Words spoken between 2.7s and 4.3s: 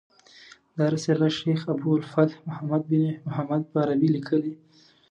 بن محمد په عربي